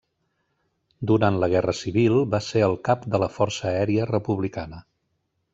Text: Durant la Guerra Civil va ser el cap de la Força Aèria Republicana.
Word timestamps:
Durant 1.11 1.37
la 1.43 1.49
Guerra 1.51 1.75
Civil 1.81 2.17
va 2.33 2.41
ser 2.47 2.65
el 2.71 2.75
cap 2.89 3.07
de 3.17 3.23
la 3.25 3.31
Força 3.37 3.69
Aèria 3.75 4.11
Republicana. 4.15 4.85